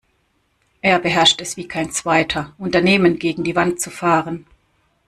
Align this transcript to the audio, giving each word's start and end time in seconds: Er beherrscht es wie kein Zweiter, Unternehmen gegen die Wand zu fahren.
Er 0.81 0.97
beherrscht 0.97 1.41
es 1.41 1.57
wie 1.57 1.67
kein 1.67 1.91
Zweiter, 1.91 2.55
Unternehmen 2.57 3.19
gegen 3.19 3.43
die 3.43 3.55
Wand 3.55 3.79
zu 3.79 3.91
fahren. 3.91 4.47